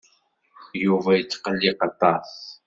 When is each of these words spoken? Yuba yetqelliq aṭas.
Yuba 0.83 1.11
yetqelliq 1.15 1.79
aṭas. 1.89 2.31